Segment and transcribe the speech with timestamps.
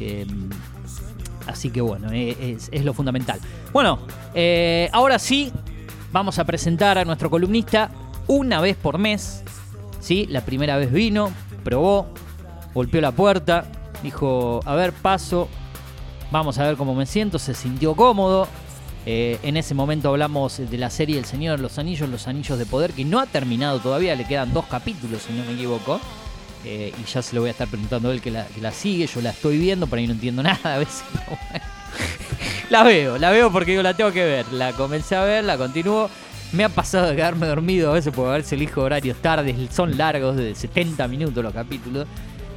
[0.00, 0.26] Eh,
[1.46, 3.38] así que bueno, eh, es, es lo fundamental.
[3.72, 4.00] Bueno,
[4.34, 5.52] eh, ahora sí,
[6.12, 7.90] vamos a presentar a nuestro columnista
[8.26, 9.42] una vez por mes.
[10.00, 10.26] ¿sí?
[10.28, 11.30] La primera vez vino,
[11.64, 12.06] probó,
[12.74, 13.64] golpeó la puerta,
[14.02, 15.48] dijo, a ver, paso,
[16.30, 18.48] vamos a ver cómo me siento, se sintió cómodo.
[19.06, 22.58] Eh, en ese momento hablamos de la serie El Señor de los Anillos, Los Anillos
[22.58, 25.98] de Poder, que no ha terminado todavía, le quedan dos capítulos, si no me equivoco.
[26.64, 29.22] Eh, y ya se lo voy a estar preguntando a él que la, sigue, yo
[29.22, 31.04] la estoy viendo, por ahí no entiendo nada a veces.
[32.70, 34.52] la veo, la veo porque yo la tengo que ver.
[34.52, 36.10] La comencé a ver, la continúo.
[36.52, 40.36] Me ha pasado de quedarme dormido a veces por verse elijo horarios tardes, son largos,
[40.36, 42.06] de 70 minutos los capítulos.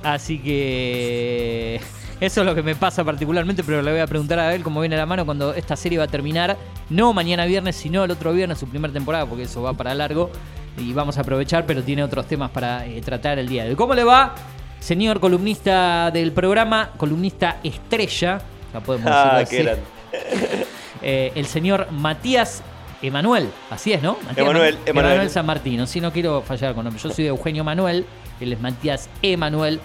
[0.01, 1.79] Así que
[2.19, 4.81] eso es lo que me pasa particularmente, pero le voy a preguntar a él cómo
[4.81, 6.57] viene la mano cuando esta serie va a terminar.
[6.89, 10.31] No mañana viernes, sino el otro viernes, su primera temporada, porque eso va para largo.
[10.77, 13.75] Y vamos a aprovechar, pero tiene otros temas para eh, tratar el día de hoy.
[13.75, 14.33] ¿Cómo le va,
[14.79, 18.41] señor columnista del programa, columnista estrella?
[18.73, 19.57] La podemos Ah, así.
[19.57, 19.81] grande.
[21.05, 22.63] Eh, el señor Matías
[23.01, 24.13] Emanuel, así es, ¿no?
[24.25, 25.29] Matías Emanuel, Manu- Emanuel.
[25.29, 27.03] San Martino, si no quiero fallar con nombre.
[27.03, 28.05] Yo soy de Eugenio Manuel,
[28.39, 29.81] él es Matías Emanuel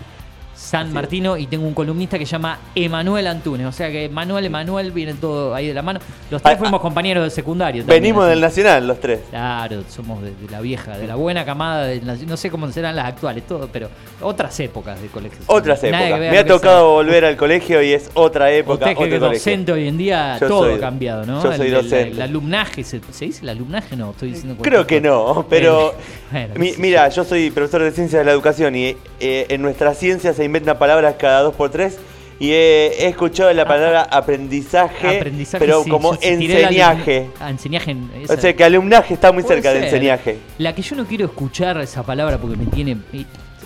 [0.58, 0.92] San.
[0.92, 3.66] Martino y tengo un columnista que se llama Emanuel Antunes.
[3.66, 6.00] O sea que Manuel, Emanuel, viene todo ahí de la mano.
[6.30, 7.82] Los tres Ah, fuimos compañeros de secundario.
[7.82, 8.30] también, Venimos así.
[8.30, 9.20] del Nacional, los tres.
[9.30, 12.96] Claro, somos de, de la vieja, de la buena camada, de no sé cómo serán
[12.96, 13.88] las actuales, todo, pero
[14.20, 15.38] otras épocas de colegio.
[15.46, 16.30] Otras Nada épocas.
[16.32, 19.20] Me ha tocado volver al colegio y es otra época, Usted que es colegio.
[19.28, 21.42] docente hoy en día, Yo todo soy- ha cambiado, ¿no?
[21.42, 22.10] yo soy El- el- docente.
[22.14, 23.96] El, alumnaje, ¿se, se dice el alumnaje?
[23.96, 25.94] No, estoy diciendo Creo que no, pero
[26.32, 26.80] Bueno, mi- sí.
[26.82, 30.47] mira, yo soy profesor de ciencias de la educación y eh, en nuestra ciencia se
[30.48, 31.98] inventan palabras cada dos por tres
[32.40, 37.30] y he, he escuchado la palabra aprendizaje, Aprendizaje, pero sí, como enseñaje.
[37.40, 37.90] ah, enseñaje.
[37.92, 40.38] en- O sea que alumnaje está muy cerca de enseñaje.
[40.58, 42.96] La que yo no quiero escuchar esa palabra porque me tiene.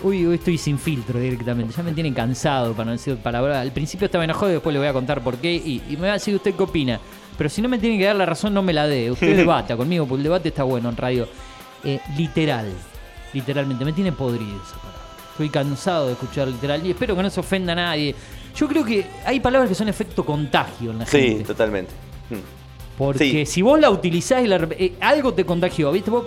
[0.03, 1.75] Uy, hoy estoy sin filtro directamente.
[1.77, 3.61] Ya me tienen cansado para no decir palabra.
[3.61, 5.53] Al principio estaba enojado y después le voy a contar por qué.
[5.53, 6.99] Y, y me va a decir usted qué opina.
[7.39, 9.11] Pero si no me tiene que dar la razón, no me la dé.
[9.13, 11.29] Usted debata conmigo, porque el debate está bueno en radio.
[11.85, 12.73] Eh, literal.
[13.33, 13.85] Literalmente.
[13.85, 14.92] Me tiene podrido esa palabra.
[15.33, 16.87] Estoy cansado de escuchar literal.
[16.87, 18.15] Y espero que no se ofenda a nadie.
[18.57, 21.45] Yo creo que hay palabras que son efecto contagio en la Sí, gente.
[21.45, 21.91] totalmente.
[22.31, 22.99] Mm.
[22.99, 23.47] Porque Sí.
[23.47, 26.11] si vos la utilizás y la eh, algo te contagió, ¿viste?
[26.11, 26.25] Vos,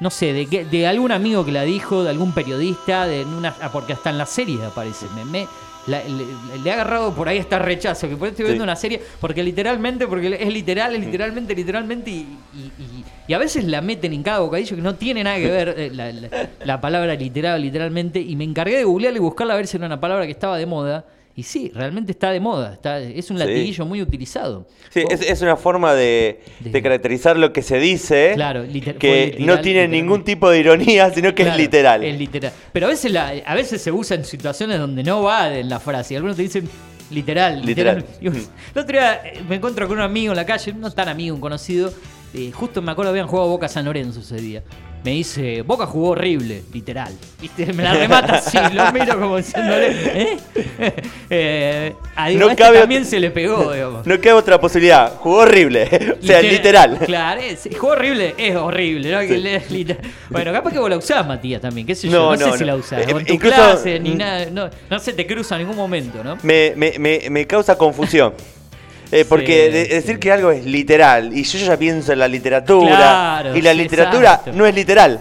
[0.00, 3.70] no sé, de, de algún amigo que la dijo, de algún periodista, de una, ah,
[3.70, 5.06] porque hasta en las series aparece.
[5.14, 5.46] Me, me-
[5.86, 8.66] la- le, le ha agarrado por ahí hasta rechazo, que por eso estoy viendo Sí.
[8.66, 12.14] una serie, porque literalmente, porque es literal, es literalmente, literalmente, y,
[12.54, 15.46] y- y- y a veces la meten en cada bocadillo que no tiene nada que
[15.50, 16.28] ver eh, la, la-
[16.64, 19.86] la palabra literal, literalmente, y me encargué de googlearla y buscarla a ver si era
[19.86, 21.04] una palabra que estaba de moda.
[21.36, 23.44] Y sí, realmente está de moda, está, es un Sí.
[23.44, 24.66] latiguillo muy utilizado.
[24.90, 28.98] Sí, es, es una forma de, De- de caracterizar lo que se dice Claro, liter-
[28.98, 32.04] que literal, no tiene ningún tipo de ironía, sino que Claro, es literal.
[32.04, 32.52] Es literal.
[32.72, 35.78] Pero a veces, la- a veces se usa en situaciones donde no va en la
[35.80, 36.14] frase.
[36.14, 36.68] Y algunos te dicen
[37.10, 38.04] literal, literal.
[38.20, 38.34] Literal.
[38.34, 41.08] Vos- el otro día eh, me encuentro con un amigo en la calle, no tan
[41.08, 41.92] amigo, un conocido.
[42.34, 44.62] eh, justo me acuerdo habían jugado Boca San Lorenzo ese día.
[45.02, 47.12] Me dice, Boca jugó horrible, literal.
[47.40, 47.72] ¿Viste?
[47.72, 49.88] Me la remata así, lo miro como diciéndole,
[50.22, 50.36] ¿eh?
[51.32, 54.04] Eh, a digo, No este cabe también se le pegó, digamos.
[54.06, 55.14] No queda otra posibilidad.
[55.16, 56.16] Jugó horrible.
[56.22, 56.98] o sea, literal.
[56.98, 59.22] Claro, es, juego horrible, es horrible, ¿no?
[59.22, 60.00] Literal.
[60.28, 62.18] Bueno, capaz que vos la usás, Matías, también, qué sé yo.
[62.18, 62.66] No, No, sé no, si no.
[62.66, 63.08] la usás.
[63.08, 64.18] Eh, o en tu incluso- clase, ni mm.
[64.18, 64.46] nada.
[64.50, 66.36] No, no se te cruza en ningún momento, ¿no?
[66.42, 68.34] Me, me, me, me causa confusión.
[69.12, 69.90] Eh, porque Sí, de- sí.
[69.94, 73.74] decir que algo es literal y yo ya pienso en la literatura Claro, y la
[73.74, 74.52] literatura exacto.
[74.52, 75.20] no es literal.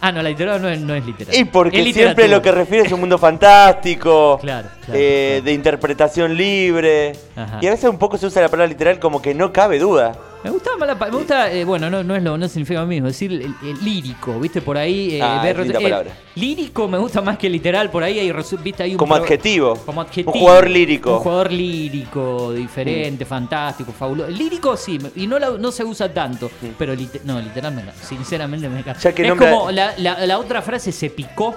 [0.00, 1.34] Ah, no, la literatura no es, no es literal.
[1.36, 5.44] Y porque siempre lo que refiere es un mundo fantástico, Claro, claro, eh, claro.
[5.44, 7.12] de interpretación libre.
[7.36, 7.58] Ajá.
[7.62, 10.12] Y a veces un poco se usa la palabra literal como que no cabe duda.
[10.42, 13.30] Me gusta, me gusta eh, bueno, no, no es lo, no significa lo mismo, decir
[13.30, 14.62] el, el lírico, ¿viste?
[14.62, 15.16] Por ahí.
[15.16, 18.82] eh, Ah, ver- eh, lírico me gusta más que literal, por ahí hay, ¿viste?
[18.84, 19.74] Hay un Como pro- adjetivo.
[19.84, 20.32] Como adjetivo.
[20.32, 21.10] Un jugador lírico.
[21.10, 21.12] Mm.
[21.16, 24.30] Un jugador lírico, diferente, fantástico, fabuloso.
[24.30, 28.78] Lírico sí, y no, la- no se usa tanto, pero lite- no, literalmente, sinceramente me
[28.78, 28.98] encanta.
[29.10, 29.12] Mm.
[29.22, 31.54] Es nombra- como la, la- la otra frase, se picó.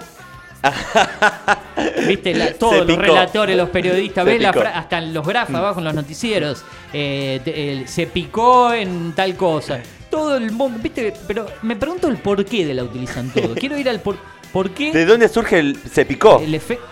[2.08, 5.94] Viste, La- todos los relatores, los periodistas, ves la hasta los grafos abajo en los
[5.94, 9.80] noticieros, eh, te- el- se picó en tal cosa.
[10.10, 13.54] Todo el mundo, viste, pero me pregunto el porqué de la utilizan todo.
[13.56, 14.18] Quiero ir al por,
[14.52, 16.40] por qué ¿De dónde surge el se picó?
[16.40, 16.86] el efecto.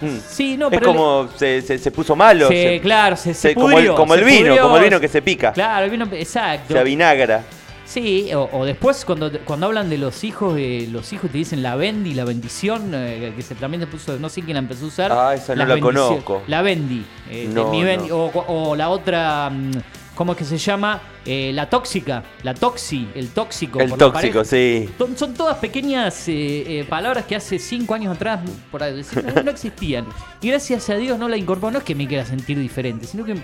[0.00, 0.18] Mm.
[0.28, 0.90] Sí, no, es pero.
[0.90, 2.48] el- como se, se, se puso malo.
[2.48, 4.62] se- se- claro, se, se- como el, pudrió, como el vino, pudrió.
[4.62, 5.52] como el vino que se pica.
[5.52, 6.74] Claro, el vino, exacto.
[6.74, 7.42] Se avinagra.
[7.86, 11.62] Sí, o, o después cuando, cuando hablan de los hijos, eh, los hijos te dicen
[11.62, 14.84] la bendi, la bendición, eh, que se, también se puso, no sé quién la empezó
[14.86, 15.12] a usar.
[15.12, 16.42] Ah, esa no la conozco.
[16.48, 17.04] La bendi.
[17.30, 18.16] eh, No, mi no.
[18.16, 19.70] O, o la otra, mm,
[20.16, 21.00] ¿Cómo es que se llama?
[21.26, 23.78] Eh, la tóxica, la toxi, el tóxico.
[23.80, 24.88] El tóxico, sí.
[24.96, 28.40] Son, son todas pequeñas eh, palabras que hace cinco años atrás
[28.70, 29.02] por ahí
[29.44, 30.06] no existían.
[30.40, 31.70] Y gracias a Dios no la incorporó.
[31.70, 33.34] No es que me quiera sentir diferente, sino que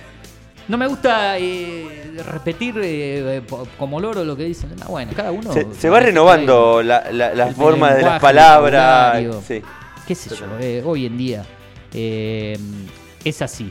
[0.69, 3.43] no me gusta eh, repetir eh, eh,
[3.79, 4.71] como loro lo que dicen.
[4.79, 5.53] No, bueno, cada uno.
[5.53, 9.23] Se, se va renovando la, la- la el forma de las palabras.
[9.47, 9.63] Sí.
[10.07, 11.45] qué sé yo, eh, hoy en día
[11.93, 12.59] eh,
[13.25, 13.71] es así.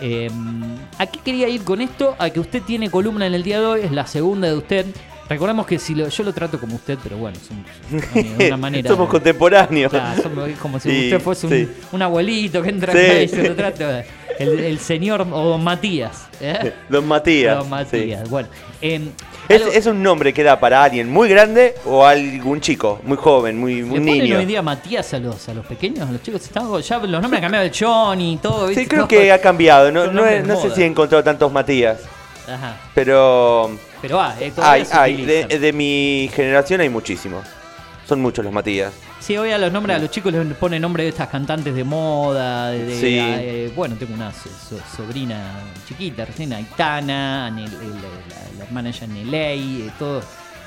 [0.00, 0.30] Eh,
[0.98, 2.16] ¿A qué quería ir con esto?
[2.18, 4.86] A que usted tiene columna en el día de hoy, es la segunda de usted.
[5.28, 8.88] Recordemos que si lo- yo lo trato como usted, pero bueno, somos de una manera.
[8.90, 9.90] Somos contemporáneos.
[9.92, 12.98] Claro, somos como si usted fuese un, abuelito que entra Sí.
[12.98, 14.04] acá y se lo trata.
[14.40, 16.26] El, el señor o don Matías.
[16.40, 16.72] ¿eh?
[16.88, 17.58] Don Matías.
[17.58, 18.28] Don Matías.
[18.28, 18.48] Bueno,
[18.80, 19.08] eh,
[19.48, 23.16] ¿Es, algo- es un nombre que da para alguien muy grande o algún chico muy
[23.16, 24.38] joven, muy ¿Le un ponen niño?
[24.38, 26.42] hoy día Matías a los, a los pequeños, a los chicos?
[26.42, 28.68] Están, ya los nombres han cambiado el Johnny y todo.
[28.72, 29.92] Sí, creo que ha cambiado.
[29.92, 31.98] No, no, no sé si he encontrado tantos Matías,
[32.48, 32.76] Ajá.
[32.94, 33.70] pero
[34.00, 35.24] Pero ah, eh, hay, hay.
[35.26, 37.44] De, de mi generación hay muchísimos.
[38.08, 38.92] Son muchos los Matías.
[39.20, 41.84] Sí, hoy a los nombres, a los chicos les ponen nombres de estas cantantes de
[41.84, 42.70] moda.
[42.70, 43.18] De, de- Sí.
[43.20, 48.88] eh, bueno, tengo una so- so- sobrina chiquita, recién Aitana, Anel- el- la, la hermana
[48.88, 50.22] ella Neley, eh, todo.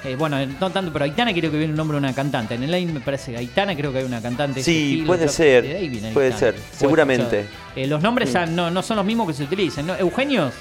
[0.05, 2.57] Eh, bueno, eh, no tanto, pero Aitana creo que viene un nombre de una cantante.
[2.57, 4.61] Neley me parece que Aitana creo que hay una cantante.
[4.61, 5.65] Sí, puede ser,
[6.13, 7.47] puede ser, seguramente.
[7.75, 9.88] Eh, los nombres ya no, no son los mismos que se utilizan.
[9.88, 9.95] ¿no?
[9.95, 10.53] Eugenios,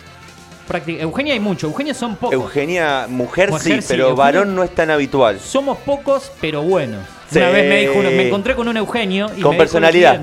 [0.77, 2.35] Eugenia hay mucho, Eugenios son pocos.
[2.35, 5.39] Eugenia, mujer, Mujer sí, sí, pero varón no es tan habitual.
[5.41, 7.07] Somos pocos, pero buenos.
[7.31, 7.39] Sí.
[7.39, 10.21] Una vez me dijo uno- me encontré con un Eugenio y Con me personalidad.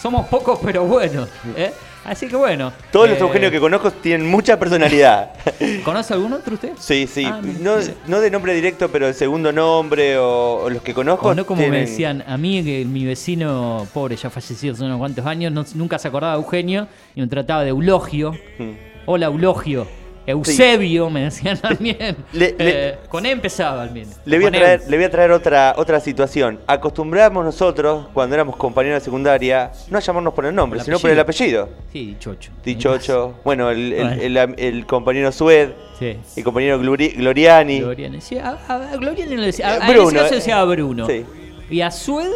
[0.00, 1.28] Somos pocos, pero buenos.
[1.56, 1.72] ¿eh?
[2.04, 2.70] Así que bueno.
[2.92, 5.30] Todos los eh, Eugenios que conozco tienen mucha personalidad.
[5.84, 6.72] ¿Conoce algún otro usted?
[6.78, 7.24] Sí, sí.
[7.24, 7.76] Ah, no,
[8.06, 11.28] no de nombre directo, pero de segundo nombre o, o los que conozco.
[11.28, 14.98] O no como me decían a mí, que mi vecino, pobre, ya fallecido hace unos
[14.98, 16.86] cuantos años, no- nunca se acordaba de Eugenio
[17.16, 18.32] y me trataba de Eulogio.
[18.58, 18.93] Mm.
[19.06, 19.86] Hola, Eulogio.
[20.26, 22.16] Eusebio, me decían también.
[22.32, 24.14] Le- le- Eh, con E empezaba al menos.
[24.24, 26.60] Le voy, a Con traer, le voy a traer otra, otra situación.
[26.66, 31.10] Acostumbramos nosotros, cuando éramos compañeros de secundaria, no a llamarnos por el nombre, sino por
[31.10, 31.68] el apellido.
[31.92, 32.52] Sí, dichocho.
[32.64, 33.34] Dichocho.
[33.44, 35.68] Bueno, el, el- compañero Sued,
[35.98, 36.16] Sí.
[36.36, 37.80] el compañero Glori- Gloriani.
[37.80, 38.20] Gloriani.
[38.22, 39.74] Sí, a, a- a Gloriani le decía.
[39.74, 40.36] A, Bruno, ese caso eh.
[40.36, 41.06] decía Bruno.
[41.06, 41.26] Sí.
[41.68, 42.30] Y a Sued,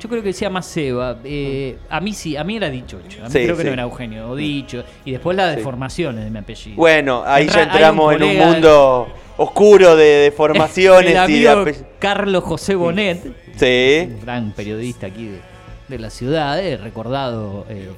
[0.00, 1.18] yo creo que decía más Seba.
[1.24, 3.20] Eh, a mí sí, a mí era Dichocho.
[3.20, 3.66] A mí Sí, creo que sí.
[3.68, 4.82] no era Eugenio, o Dicho.
[5.04, 6.76] Y después las deformaciones de mi apellido.
[6.76, 11.84] Bueno, ahí En ya un entramos en un mundo oscuro de deformaciones El y de
[11.98, 13.22] Carlos José Bonet,
[13.56, 14.08] Sí.
[14.14, 15.40] un gran periodista aquí de,
[15.88, 17.88] de la ciudad, eh, recordado eh,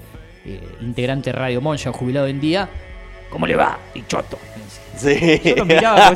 [0.81, 2.69] integrante de Radio Monja, jubilado en día.
[3.31, 4.39] ¿Cómo le va, Dichoto?
[4.97, 5.41] Sí.
[5.43, 6.15] Yo lo miraba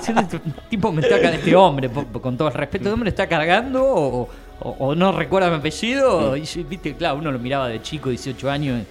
[0.69, 4.29] tipo me está este hombre, con todo el respeto, ¿este hombre está cargando o,
[4.61, 6.37] o- o no recuerda mi apellido?
[6.37, 8.83] Y viste, claro, uno lo miraba de chico, 18 años,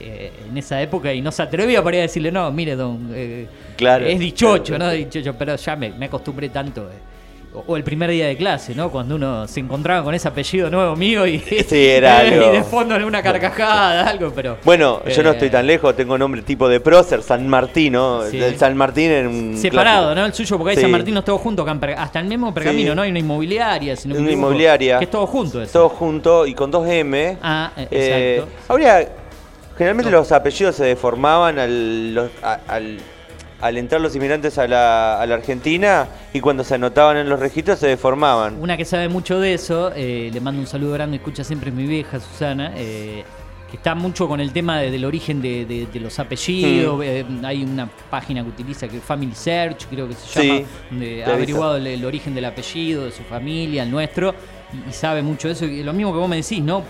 [0.00, 3.10] eh, en esa época, y no se atrevía para ir a decirle, no, mire, don,
[3.14, 3.46] eh,
[3.76, 4.06] Claro.
[4.06, 4.86] es dichocho, Claro.
[4.86, 4.90] ¿no?
[4.90, 6.88] Dichocho, pero ya me, me acostumbré tanto.
[6.88, 7.11] eh.
[7.54, 8.90] O, el primer día de clase, ¿no?
[8.90, 11.38] Cuando uno se encontraba con ese apellido nuevo mío y,
[11.68, 12.50] Sí, era y algo.
[12.50, 14.56] de fondo en una carcajada, algo, pero...
[14.64, 18.22] Bueno, yo no Eh, estoy tan lejos, tengo nombre tipo de prócer, San Martino.
[18.30, 18.40] Sí.
[18.42, 19.58] El San Martín en un.
[19.58, 20.20] Separado, clásico.
[20.20, 20.26] ¿no?
[20.26, 20.82] El suyo, porque hay Sí.
[20.82, 21.66] San Martín es todo junto,
[21.98, 22.94] hasta el mismo pergamino.
[22.94, 23.02] ¿no?
[23.02, 24.98] Hay una inmobiliaria, sino Una inmobiliaria.
[24.98, 25.72] Que es todo junto eso.
[25.72, 27.36] Todo junto y con dos M.
[27.42, 28.72] Ah, eh, Eh, exacto.
[28.72, 29.08] habría.
[29.76, 30.18] Generalmente No.
[30.18, 32.98] los apellidos se deformaban al, los- a- al,
[33.62, 37.40] al entrar los inmigrantes a la, a la Argentina y cuando se anotaban en los
[37.40, 38.60] registros se deformaban.
[38.60, 41.86] Una que sabe mucho de eso, eh, le mando un saludo grande, escucha siempre mi
[41.86, 43.24] vieja, Susana, eh,
[43.70, 46.98] que está mucho con el tema de- del origen de, de- de los apellidos.
[46.98, 47.02] Mm.
[47.04, 50.66] eh, hay una página que utiliza que es Family Search, creo que se llama, Sí,
[50.90, 54.34] donde ha averiguado el, el origen del apellido, de su familia, el nuestro.
[54.88, 55.64] Y, sabe mucho de eso.
[55.66, 56.82] Y lo mismo que vos me decís, ¿no?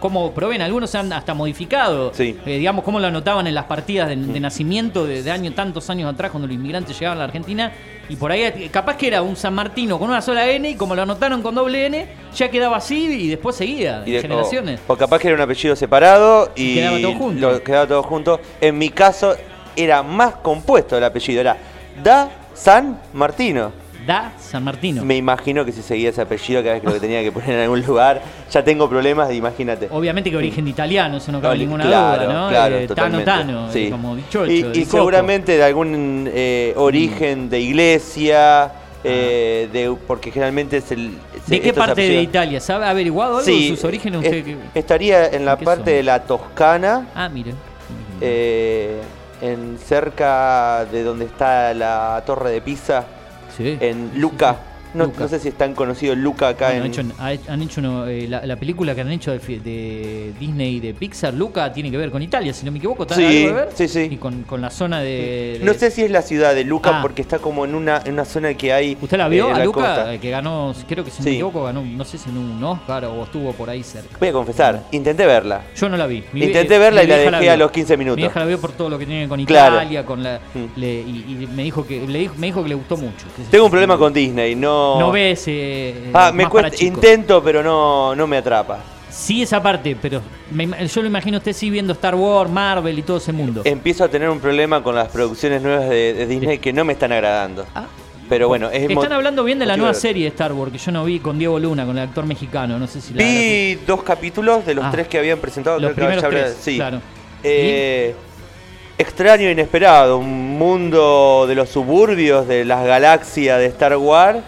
[0.00, 2.12] Cómo proveen, algunos se han hasta modificado.
[2.14, 2.36] Sí.
[2.46, 5.88] Eh, digamos, cómo lo anotaban en las partidas de, de nacimiento de, de años, tantos
[5.90, 7.72] años atrás, cuando los inmigrantes llegaban a la Argentina.
[8.08, 10.74] Y por ahí, eh, capaz que era un San Martino con una sola N, y
[10.76, 14.80] como lo anotaron con doble N, ya quedaba así y después seguía, Y de- generaciones.
[14.86, 17.50] O, o capaz que era un apellido separado y, Y quedaba todo junto.
[17.50, 18.40] lo- quedaba todo junto.
[18.60, 19.34] En mi caso
[19.74, 21.56] era más compuesto el apellido, era
[22.02, 23.72] Da San Martino.
[24.06, 25.04] Da San Martino.
[25.04, 27.60] Me imagino que si seguía ese apellido cada vez que lo tenía que poner en
[27.60, 29.88] algún lugar, ya tengo problemas, imagínate.
[29.90, 32.48] Obviamente que origen italiano, eso no cabe ninguna claro, duda, ¿no?
[32.48, 33.22] claro, Eh, tano.
[33.24, 33.86] Tano, Sí.
[33.86, 34.50] eh, como dichocho.
[34.50, 41.18] y, de seguramente de algún eh, origen de iglesia, eh, de, porque generalmente es el...
[41.46, 42.60] ¿De qué parte de Italia?
[42.60, 42.86] ¿Sabe?
[42.86, 44.20] ¿Ha averiguado algo Sí, de sus orígenes?
[44.24, 45.84] es- Usted que- estaría en la parte son?
[45.96, 47.52] de la Toscana, Ah, mire.
[48.20, 49.00] eh,
[49.42, 53.04] en cerca de donde está la Torre de Pisa,
[53.58, 54.73] en Luca.
[54.94, 57.12] No, no sé si es tan conocido Luca acá Bueno, en.
[57.18, 60.32] han hecho, ha- han hecho uno, eh, la, la película que han hecho de, de
[60.38, 63.02] Disney y de Pixar, Luca, tiene que ver con Italia, si no me equivoco.
[63.02, 63.68] ¿está Sí, algo que ver?
[63.74, 64.08] sí, sí.
[64.12, 66.98] Y con, con la zona de, de- No sé si es la ciudad de Luca
[66.98, 67.02] Ah.
[67.02, 68.96] porque está como en una, en una zona que hay.
[69.00, 69.80] ¿Usted la vio eh, a Luca?
[69.80, 70.14] costa.
[70.14, 71.30] Eh, Que ganó, creo que si no Sí.
[71.30, 74.16] me equivoco, ganó, no sé si en un Oscar o estuvo por ahí cerca.
[74.18, 75.62] Voy a confesar, intenté verla.
[75.76, 76.22] Yo no la vi.
[76.32, 78.16] Mi- Intenté verla y la dejé a los 15 minutos.
[78.22, 79.76] Mi la vio por todo lo que tiene con Claro.
[79.76, 80.78] Italia, con la, Mm.
[80.78, 83.26] le- y, y me dijo que le dijo, me dijo que le gustó mucho.
[83.50, 84.83] Tengo un problema con Disney, no.
[84.98, 85.44] No ves.
[85.46, 88.78] eh, Ah, me cuesta, intento, pero no, no me atrapa.
[89.10, 93.02] Sí, esa parte, pero me yo lo imagino usted sí viendo Star Wars, Marvel y
[93.02, 93.62] todo ese mundo.
[93.64, 96.94] Empiezo a tener un problema con las producciones nuevas de, de Disney que no me
[96.94, 97.64] están agradando.
[97.76, 97.86] Ah,
[98.28, 100.78] Pero bueno, es Están hablando bien de la nueva de- serie de Star Wars que
[100.78, 102.76] yo no vi con Diego Luna, con el actor mexicano.
[102.78, 103.22] No sé si la.
[103.22, 104.90] Vi dos capítulos de los Ah.
[104.90, 105.78] tres que habían presentado.
[105.78, 106.76] los creo que primeros ya habrá- tres, sí.
[106.76, 107.00] claro.
[107.44, 108.14] Eh,
[108.98, 114.38] extraño e inesperado, un mundo de los suburbios, de las galaxias de Star Wars.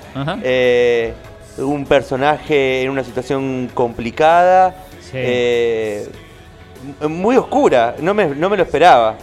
[0.43, 1.13] Eh,
[1.59, 4.75] un personaje en una situación complicada.
[5.01, 5.13] Sí.
[5.15, 6.09] eh,
[7.09, 9.15] muy oscura, no me, no me lo esperaba.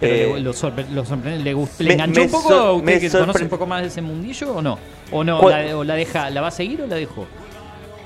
[0.00, 2.72] Pero Eh, le, lo, sorpre- lo sorpre- ¿le, gust- le me- enganchó me un poco?
[2.74, 4.78] ¿Usted que conoce un poco más de ese mundillo o no?
[5.12, 5.38] ¿O no?
[5.38, 7.26] ¿Cuál- La, o la deja, ¿La va a seguir o la dejó?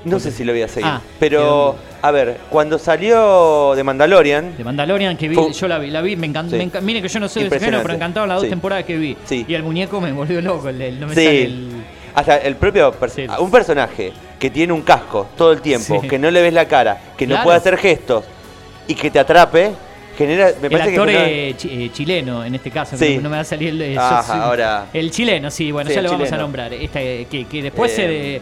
[0.09, 0.89] No sé si lo voy a seguir.
[0.89, 5.79] Ah, pero, a ver, cuando salió de Mandalorian, De Mandalorian que vi, Fue- yo la
[5.79, 6.57] vi, la vi, me encantó.
[6.57, 6.69] Sí.
[7.01, 8.49] que yo no soy de ese género, pero me encantaban las dos Sí.
[8.49, 9.17] temporadas que vi.
[9.25, 9.45] Sí.
[9.47, 11.23] Y el muñeco me volvió loco, el, el- no me Sí.
[11.23, 11.67] sale el...
[12.15, 12.93] Hasta el propio
[13.39, 16.99] un personaje que tiene un casco todo el tiempo, que no le ves la cara,
[17.15, 18.25] que no puede hacer gestos
[18.87, 19.71] y que te atrape,
[20.17, 20.51] genera.
[20.59, 23.17] Me El actor que eh, chi- eh, chileno, en este caso, Sí.
[23.21, 23.81] no me va a salir el...
[23.83, 26.73] eh, Ajá, ahora- El chileno, sí, bueno, Sí, ya lo vamos a nombrar.
[26.73, 28.41] Este, que, que después Eh,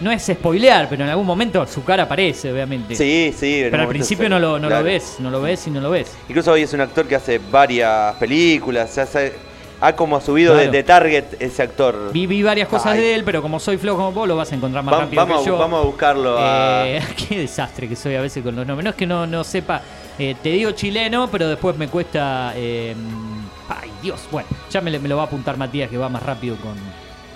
[0.00, 2.94] no es spoilear, pero en algún momento su cara aparece, obviamente.
[2.94, 3.62] Sí, sí.
[3.70, 4.82] Pero al principio no, lo, no claro.
[4.84, 6.12] lo ves, no lo ves y no lo ves.
[6.28, 9.48] Incluso hoy es un actor que hace varias películas, se hace-
[9.80, 10.72] ha como subido Claro.
[10.72, 12.10] de target ese actor.
[12.12, 13.00] Vi, vi varias cosas Ay.
[13.00, 15.24] de él, pero como soy flojo como vos, lo vas a encontrar más Va- rápido
[15.24, 15.58] vamos, que a, yo.
[15.58, 16.88] vamos a buscarlo a.
[16.88, 18.82] Eh, qué desastre que soy a veces con los nombres.
[18.84, 19.80] No es que no, no sepa.
[20.18, 22.52] eh, te digo chileno, pero después me cuesta.
[22.56, 22.92] eh,
[23.68, 24.20] ay, Dios.
[24.32, 26.74] Bueno, ya me, me lo va a apuntar Matías, que va más rápido con.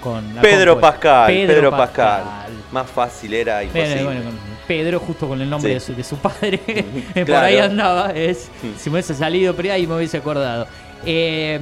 [0.03, 0.81] Con la Pedro.
[0.81, 2.23] Pascal, Pedro, Pascal.
[2.25, 2.53] Pascal.
[2.73, 4.05] Más fácil era imposible.
[4.05, 4.21] bueno,
[4.67, 5.75] Pedro, justo con el nombre Sí.
[5.75, 6.59] de, su, de su padre,
[7.15, 7.47] por Claro.
[7.47, 8.11] ahí andaba.
[8.13, 8.51] Es.
[8.79, 10.67] Si me hubiese salido, pero ahí me hubiese acordado.
[11.05, 11.59] Eh,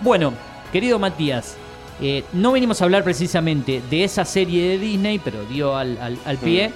[0.00, 0.32] bueno,
[0.72, 1.56] querido Matías,
[2.00, 6.18] eh, no venimos a hablar precisamente de esa serie de Disney, pero dio al, al-
[6.24, 6.68] al pie.
[6.68, 6.72] Mm.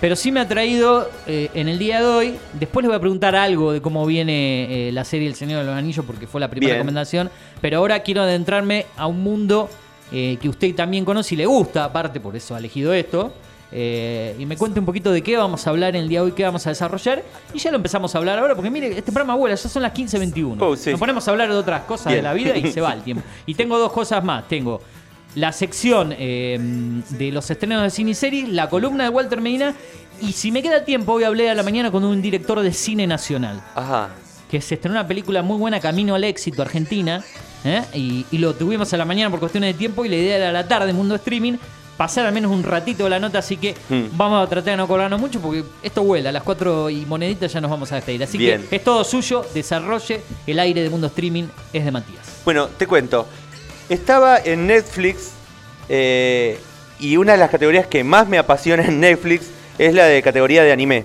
[0.00, 2.34] Pero sí me ha traído eh, en el día de hoy.
[2.54, 5.66] Después les voy a preguntar algo de cómo viene eh, la serie El Señor de
[5.66, 6.78] los Anillos, porque fue la primera Bien.
[6.78, 7.30] recomendación.
[7.60, 9.70] Pero ahora quiero adentrarme a un mundo
[10.12, 13.32] eh, que usted también conoce y le gusta, aparte, por eso ha elegido esto.
[13.74, 16.26] Eh, y me cuente un poquito de qué vamos a hablar en el día de
[16.26, 17.22] hoy, qué vamos a desarrollar.
[17.54, 19.94] Y ya lo empezamos a hablar ahora, porque mire, este programa vuela, ya son las
[19.94, 20.56] 15.21.
[20.60, 20.90] Oh, sí.
[20.90, 23.24] Nos ponemos a hablar de otras cosas de la vida y se va el tiempo.
[23.46, 24.46] Y tengo dos cosas más.
[24.46, 24.82] Tengo
[25.34, 26.58] la sección eh,
[27.08, 29.74] de los estrenos de cine y series, la columna de Walter Medina.
[30.20, 33.06] Y si me queda tiempo, hoy hablé a la mañana con un director de cine
[33.06, 34.10] nacional Ajá.
[34.50, 37.24] que se estrenó una película muy buena, Camino al Éxito, Argentina,
[37.64, 37.82] ¿eh?
[37.94, 40.48] y, y lo tuvimos a la mañana por cuestiones de tiempo y la idea era
[40.48, 41.54] a la tarde, Mundo Streaming,
[41.96, 44.04] pasar al menos un ratito de la nota, así que Hmm.
[44.12, 47.52] vamos a tratar de no cobrarnos mucho porque esto vuela, a las 4 y moneditas
[47.52, 48.22] ya nos vamos a despedir.
[48.24, 48.66] Así Bien.
[48.68, 52.40] que es todo suyo, desarrolle, el aire de Mundo Streaming es de Matías.
[52.44, 53.26] Bueno, te cuento.
[53.88, 55.32] Estaba en Netflix
[55.88, 56.58] eh,
[56.98, 59.46] y una de las categorías que más me apasiona en Netflix
[59.78, 61.04] es la de categoría de anime.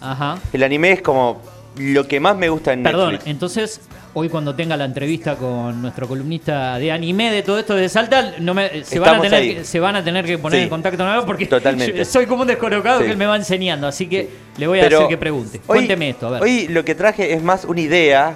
[0.00, 0.38] Ajá.
[0.52, 1.40] El anime es como
[1.76, 3.30] lo que más me gusta en Perdón, Netflix.
[3.30, 3.80] entonces
[4.18, 8.32] hoy cuando tenga la entrevista con nuestro columnista de anime de todo esto de Salta,
[8.38, 10.62] no me, se, van a tener que, se van a tener que poner Sí.
[10.64, 12.02] en contacto nuevo porque Totalmente.
[12.06, 13.04] soy como un descolocado Sí.
[13.04, 15.58] que él me va enseñando, así que le voy a Pero hacer que pregunte.
[15.58, 16.42] hoy- Cuénteme esto, a ver.
[16.42, 18.34] Hoy lo que traje es más una idea,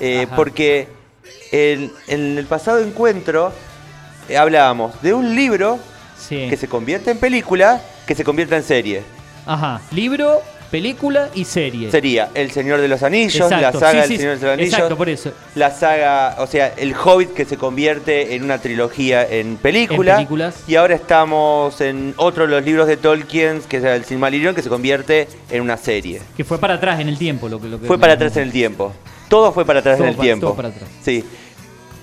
[0.00, 0.86] eh, porque
[1.50, 3.54] en el pasado encuentro
[4.28, 5.78] eh, hablábamos de un libro
[6.18, 6.46] sí.
[6.50, 9.02] que se convierte en película, que se convierte en serie.
[9.46, 11.90] Ajá, libro, película y serie.
[11.90, 14.72] Sería El Señor de los Anillos, la saga sí, del sí, Señor de los Anillos.
[14.72, 15.30] Exacto, por eso.
[15.54, 20.12] la saga, o sea, el Hobbit que se convierte en una trilogía en película.
[20.12, 20.64] En películas.
[20.66, 24.62] Y ahora estamos en otro de los libros de Tolkien, que es el Silmarillion, que
[24.62, 26.22] se convierte en una serie.
[26.36, 28.44] Que fue para atrás en el tiempo lo que, lo que Fue para atrás en
[28.44, 28.94] el tiempo.
[29.28, 30.46] Todo fue para atrás Todo en el tiempo.
[30.46, 30.88] todo para atrás.
[31.02, 31.22] Sí.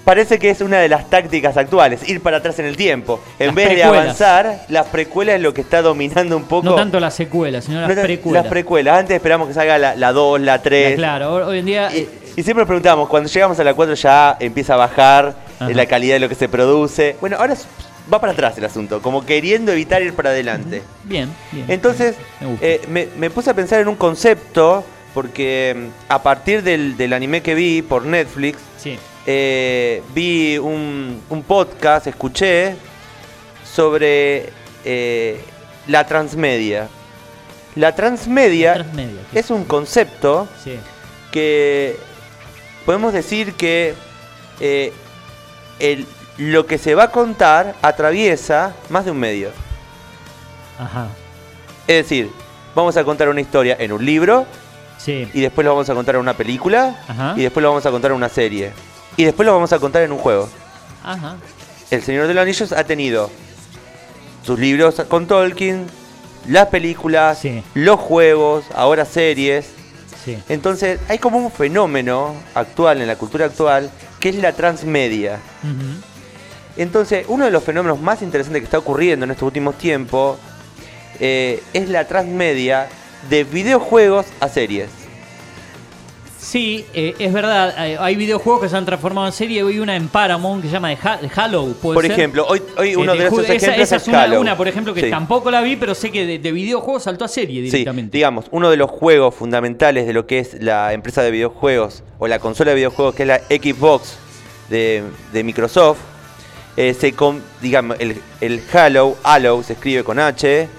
[0.10, 3.22] Parece que es una de las tácticas actuales, ir para atrás en el tiempo.
[3.38, 3.92] En Las vez precuelas.
[3.94, 6.66] de avanzar, las precuelas es lo que está dominando un poco.
[6.66, 8.44] No tanto las secuelas, sino las No precuelas.
[8.44, 8.98] Las precuelas.
[8.98, 10.96] Antes esperamos que salga la 2, la 3.
[10.96, 11.90] Claro, hoy- en día...
[11.94, 15.36] Y, eh, y siempre nos preguntamos, cuando llegamos a la 4 ya empieza a bajar
[15.60, 15.70] Ajá.
[15.70, 17.16] eh, la calidad de lo que se produce.
[17.22, 17.68] Bueno, ahora es-
[18.12, 20.82] va para atrás el asunto, como queriendo evitar ir para adelante.
[21.04, 21.66] bien, bien.
[21.68, 26.64] Entonces, Me eh, me, me puse a pensar en un concepto, porque mm, a partir
[26.64, 28.98] del, del anime que vi por Netflix, sí.
[29.26, 32.76] Eh, vi un, un podcast, escuché
[33.64, 34.50] sobre
[34.86, 35.40] eh,
[35.88, 36.88] la transmedia.
[37.76, 38.86] La transmedia,
[39.34, 40.78] es un concepto Sí.
[41.32, 41.98] que
[42.86, 43.94] podemos decir que
[44.60, 44.92] eh,
[45.80, 46.06] el-
[46.38, 49.52] lo que se va a contar atraviesa más de un medio.
[50.80, 51.08] Ajá.
[51.88, 52.32] Es decir,
[52.76, 54.46] vamos a contar una historia en un libro
[54.98, 55.30] Sí.
[55.34, 57.34] y después lo vamos a contar en una película Ajá.
[57.38, 58.72] y después lo vamos a contar en una serie
[59.20, 60.48] y después lo vamos a contar en un juego.
[61.04, 61.36] Ajá.
[61.92, 63.30] El Señor de los Anillos ha tenido
[64.46, 65.88] sus libros con Tolkien,
[66.48, 67.62] las películas, Sí.
[67.74, 69.66] los juegos, ahora series.
[70.24, 70.38] Sí.
[70.48, 73.90] Entonces hay como un fenómeno actual en la cultura actual
[74.22, 75.40] que es la transmedia.
[76.78, 80.38] Entonces uno de los fenómenos más interesantes que está ocurriendo en estos últimos tiempos
[81.20, 82.88] eh, es la transmedia
[83.30, 84.90] de videojuegos a series.
[86.42, 87.74] Sí, eh, es verdad.
[87.78, 89.62] Hay, hay videojuegos que se han transformado en serie.
[89.62, 91.74] Hay una en Paramount que se llama The Ha- The Hollow.
[91.74, 92.12] ¿puede Por ser?
[92.14, 94.94] ejemplo, hoy, hoy Eh, uno de, esos esa, ejemplos esa es es una, por ejemplo,
[94.94, 95.10] que Sí.
[95.10, 98.18] tampoco la vi, pero sé que de, de videojuegos saltó a serie Sí, directamente.
[98.18, 102.28] digamos, uno de los juegos fundamentales de lo que es la empresa de videojuegos o
[102.28, 104.18] la consola de videojuegos que es la Xbox
[104.70, 105.04] de,
[105.34, 106.00] de Microsoft,
[106.78, 110.70] eh, se con- digamos, el, el Halo, Halo se escribe con H,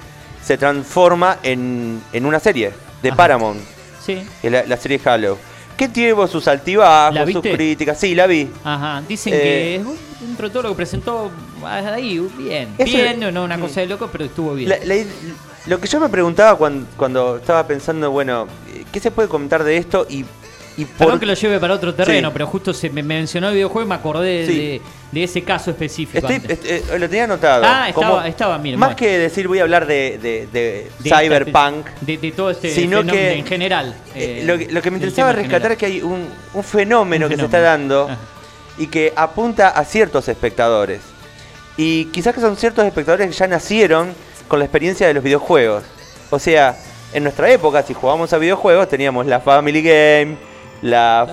[0.42, 3.16] se transforma en, en una serie de Ajá.
[3.16, 3.60] Paramount,
[4.04, 4.22] Sí.
[4.40, 5.36] que es la, la serie Halo.
[5.80, 7.98] Que tiene sus altibajos, ¿La sus críticas.
[7.98, 8.50] Sí, la vi.
[8.62, 9.02] Ajá.
[9.08, 9.82] Dicen Eh, que es,
[10.20, 11.30] dentro de todo lo que presentó,
[11.64, 12.68] ahí, bien.
[12.76, 13.60] Bien, no, no una Mm.
[13.62, 14.68] cosa de loco, pero estuvo bien.
[14.68, 15.02] La- la-
[15.66, 18.46] lo que yo me preguntaba cuando, cuando estaba pensando, bueno,
[18.92, 20.06] ¿qué se puede comentar de esto?
[20.10, 20.26] Y,
[20.76, 22.32] y por Perdón que lo lleve para otro terreno, Sí.
[22.32, 24.54] pero justo se me mencionó el videojuego y me acordé Sí.
[24.56, 24.80] de,
[25.12, 26.18] de ese caso específico.
[26.18, 26.50] Estoy- antes.
[26.64, 27.64] est- eh, lo tenía anotado.
[27.66, 28.96] Ah, estaba- Como- estaba, mire, Más bueno.
[28.96, 30.18] que decir voy a hablar de,
[30.52, 33.94] de- cyberpunk, de, todo este sino que- en general.
[34.14, 37.26] eh, eh, lo, que- lo que me interesaba rescatar es que hay un, un fenómeno
[37.26, 38.08] Un que se está dando
[38.78, 41.00] y que apunta a ciertos espectadores.
[41.76, 44.14] Y quizás que son ciertos espectadores que ya nacieron
[44.48, 45.82] con la experiencia de los videojuegos.
[46.30, 46.76] O sea,
[47.12, 50.36] en nuestra época, si jugábamos a videojuegos, teníamos la Family Game,
[50.82, 51.26] la,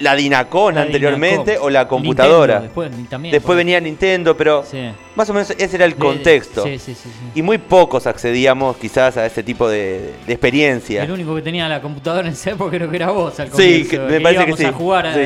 [0.00, 2.60] la Dinacon La anteriormente o la computadora.
[2.60, 4.78] Nintendo, después, también, Después porque- venía Nintendo, pero Sí.
[5.14, 6.62] más o menos ese era el contexto.
[6.64, 7.08] Sí, sí, sí.
[7.08, 7.10] sí.
[7.34, 11.02] Y muy pocos accedíamos quizás a ese tipo de, de experiencia.
[11.04, 13.52] El único que tenía la computadora en esa época creo que era vos al Sí,
[13.52, 15.20] comienzo, que- me parece que sí, a jugar a- sí.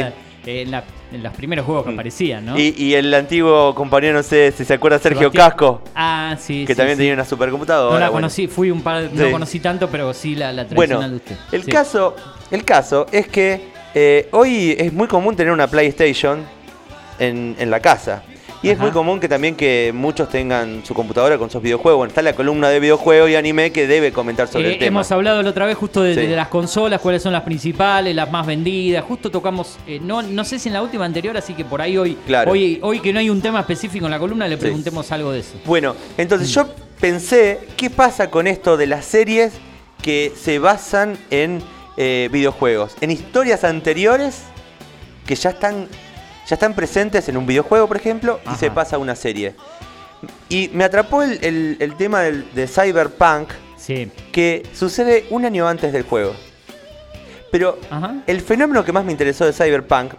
[0.46, 1.94] en, la- en los primeros juegos que Mm.
[1.94, 2.58] aparecían, ¿no?
[2.58, 5.48] Y, y el antiguo compañero, no sé si se acuerda, Sergio Sebastián.
[5.50, 7.00] Casco, Ah, sí, que sí, también sí.
[7.02, 7.94] tenía una supercomputadora.
[7.94, 8.26] No la bueno.
[8.26, 9.30] conocí, fui un par, no Sí.
[9.30, 11.36] conocí tanto, pero sí la, la Bueno, tradicional de usted.
[11.52, 11.70] el, Sí.
[11.70, 12.14] caso,
[12.50, 13.60] el caso es que
[13.94, 16.44] eh, hoy es muy común tener una PlayStation
[17.18, 18.22] en, en la casa.
[18.60, 21.98] Y es muy común que también que muchos tengan su computadora con sus videojuegos.
[21.98, 24.88] Bueno, está la columna de videojuegos y anime que debe comentar sobre Eh, el tema.
[24.88, 26.22] hemos hablado la otra vez justo de, Sí.
[26.22, 29.04] de las consolas, cuáles son las principales, las más vendidas.
[29.04, 31.96] Justo tocamos, eh, no, no sé si en la última anterior, así que por ahí
[31.96, 32.50] hoy, Claro.
[32.50, 34.62] hoy, hoy que no hay un tema específico en la columna, le Sí.
[34.62, 35.54] preguntemos algo de eso.
[35.64, 36.20] Bueno, Mm.
[36.20, 36.66] entonces yo
[37.00, 39.52] pensé, ¿qué pasa con esto de las series
[40.02, 41.62] que se basan en
[41.98, 42.94] eh, videojuegos?
[43.02, 44.44] En historias anteriores
[45.26, 45.88] que ya están,
[46.46, 49.54] ya están presentes en un videojuego, por ejemplo, y se pasa a una serie.
[50.48, 54.10] Y me atrapó el, el- el tema del- de Cyberpunk, Sí.
[54.32, 56.34] que sucede un año antes del juego.
[57.50, 58.16] Pero Ajá.
[58.26, 60.14] el fenómeno que más me interesó de Cyberpunk,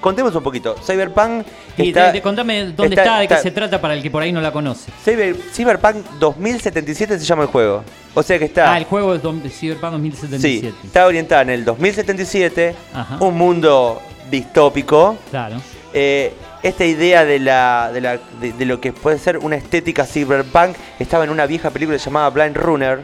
[0.00, 0.76] contemos un poquito.
[0.84, 3.94] Cyberpunk Y está- de- de- contame dónde está- está, de qué está- se trata para
[3.94, 4.90] el que por ahí no la conoce.
[5.04, 7.82] Cyber- Cyberpunk 2077 se llama el juego.
[8.14, 8.72] O sea que está.
[8.72, 10.74] Ah, el juego es dom- Cyberpunk sí, 2077.
[10.84, 13.16] está orientada en el 2077, Ajá.
[13.20, 15.16] un mundo distópico.
[15.30, 15.56] Claro.
[15.92, 16.32] Eh,
[16.62, 20.76] esta idea de, la, de, la- de- de lo que puede ser una estética cyberpunk
[20.98, 23.00] estaba en una vieja película llamada Blind Runner,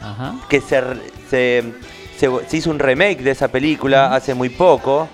[0.00, 0.34] Ajá.
[0.48, 0.82] que se,
[1.30, 1.64] se-
[2.48, 5.08] se hizo un remake de esa película hace muy poco.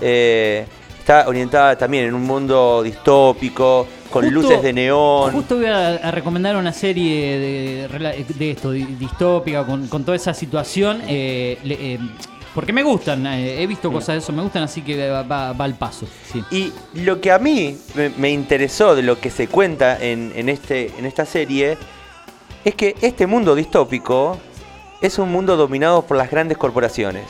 [0.00, 0.66] Eh,
[0.98, 5.32] está orientada también en un mundo distópico, con Justo- luces de neón.
[5.32, 7.38] Justo voy a, a recomendar una serie
[7.88, 11.02] de, esto, di- distópica, con, con toda esa situación.
[11.08, 11.98] eh, le- eh,
[12.54, 15.54] porque me gustan, eh, he visto cosas de eso, me gustan, así que va, va-
[15.54, 16.06] va al paso.
[16.30, 16.44] Sí.
[16.50, 20.50] Y lo que a mí me, me interesó de lo que se cuenta en, en
[20.50, 21.78] este, en esta serie
[22.64, 24.38] es que este mundo distópico
[25.00, 27.24] es un mundo dominado por las grandes corporaciones.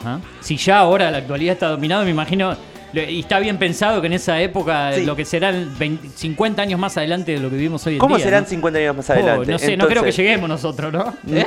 [0.00, 0.20] Ajá.
[0.40, 2.56] Si ya ahora la actualidad está dominado, me imagino,
[2.94, 5.04] y está bien pensado que en esa época, Sí.
[5.04, 8.16] lo que serán 20 50 años más adelante de lo que vivimos hoy en ¿Cómo
[8.16, 8.24] día.
[8.24, 8.48] serán ¿no?
[8.50, 9.50] 50 años más Oh, adelante?
[9.52, 11.14] no sé, no creo que lleguemos nosotros, ¿no?
[11.34, 11.46] ¿Eh?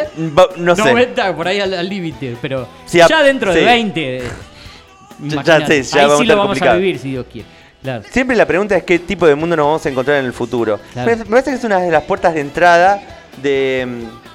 [0.58, 0.84] No sé.
[0.84, 3.66] 90, por ahí al límite, pero Sí, ya dentro de sí.
[3.66, 4.20] 20.
[4.20, 5.78] Ya- imagínate.
[5.78, 6.20] ya sé, ya ahí vamos
[6.52, 7.48] a sí lo a vivir si Dios quiere.
[7.82, 8.04] Claro.
[8.10, 10.80] Siempre la pregunta es qué tipo de mundo nos vamos a encontrar en el futuro.
[10.94, 11.18] Claro.
[11.18, 13.00] Me, parece que es una de las puertas de entrada
[13.42, 13.88] de,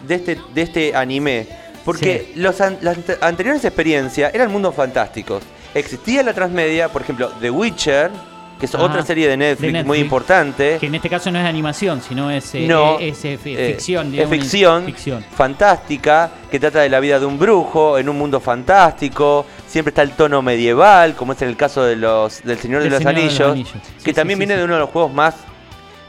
[0.06, 1.48] de, este, de este anime.
[1.84, 5.42] Porque los an- las ante- anteriores experiencias eran mundos fantásticos.
[5.74, 8.10] Existía la transmedia, por ejemplo, The Witcher
[8.58, 8.84] que es Ajá.
[8.84, 9.86] otra serie de Netflix, De Netflix.
[9.86, 10.76] muy importante.
[10.78, 13.72] Que en este caso no es animación, sino es, eh, No, eh, es, eh, eh,
[13.72, 14.14] ficción.
[14.14, 15.24] es ficción, ficción.
[15.34, 19.46] fantástica, que trata de la vida de un brujo en un mundo fantástico.
[19.66, 22.90] Siempre está el tono medieval, como es en el caso de los del Señor, Del
[22.90, 23.72] de, los Señor de los Anillos,
[24.04, 25.36] que Sí, también sí, viene de uno de los juegos más.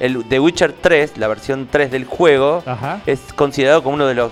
[0.02, 3.00] El The Witcher 3, la versión 3 del juego, Ajá.
[3.06, 4.32] es considerado como uno de los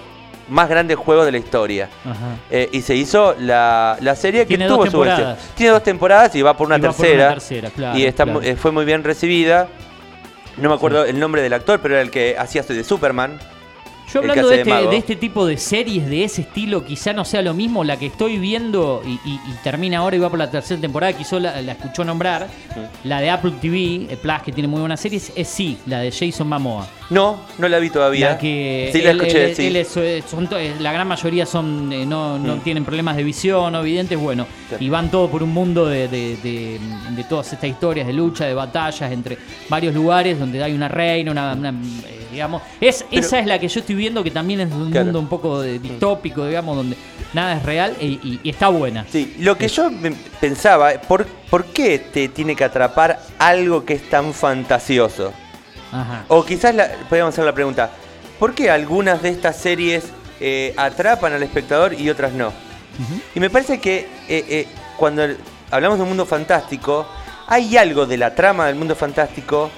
[0.49, 1.89] más grandes juegos de la historia.
[2.03, 2.15] Ajá.
[2.49, 5.35] Eh, y se hizo la, la serie que tuvo su versión.
[5.55, 7.25] Tiene dos temporadas y va por una Y por tercera.
[7.27, 8.39] una tercera, claro, y está, claro.
[8.41, 9.67] mu- eh, fue muy bien recibida.
[10.57, 13.39] No me acuerdo el nombre del actor, pero era el que hacía de Superman.
[14.13, 17.41] Yo hablando de este, de este tipo de series de ese estilo, quizá no sea
[17.41, 20.49] lo mismo la que estoy viendo y, y- y termina ahora y va por la
[20.49, 22.47] tercera temporada, quizá la, la escuchó nombrar.
[23.03, 26.11] La de Apple TV, eh, Plus, que tiene muy buenas series, es sí, la de
[26.11, 26.87] Jason Momoa.
[27.11, 28.29] No, no la vi todavía.
[28.31, 29.67] La que sí, la él- escuché, él- sí.
[29.67, 32.59] él es, eh, son eh, la gran mayoría son eh, no, no Mm.
[32.61, 34.45] tienen problemas de visión o videntes, bueno,
[34.79, 36.79] y van todo por un mundo de, de-
[37.29, 39.37] todas estas historias de lucha, de batallas entre
[39.69, 41.73] varios lugares donde hay una reina, una, una,
[42.31, 45.05] digamos, es Pero- esa es la que yo estoy viendo que también es un Claro.
[45.05, 46.95] mundo un poco de- distópico, digamos, donde
[47.33, 49.05] nada es real y, y- y está buena.
[49.09, 49.89] Sí, lo que yo
[50.39, 55.33] pensaba, ¿por, ¿por qué te tiene que atrapar algo que es tan fantasioso?
[55.91, 56.25] Ajá.
[56.27, 57.89] O quizás la, podríamos hacer la pregunta,
[58.37, 60.05] ¿por qué algunas de estas series
[60.39, 62.53] eh, atrapan al espectador y otras no?
[63.33, 65.23] Y me parece que eh, eh, cuando
[65.71, 67.05] hablamos de un mundo fantástico,
[67.47, 69.69] hay algo de la trama del mundo fantástico